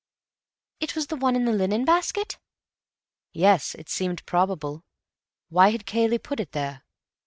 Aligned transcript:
"It 0.79 0.95
was 0.95 1.05
the 1.05 1.15
one 1.15 1.35
in 1.35 1.45
the 1.45 1.51
linen 1.53 1.85
basket?" 1.85 2.39
"Yes. 3.33 3.75
It 3.75 3.87
seemed 3.87 4.25
probable. 4.25 4.83
Why 5.49 5.69
had 5.69 5.85
Cayley 5.85 6.17
put 6.17 6.39
it 6.39 6.53
there? 6.53 6.81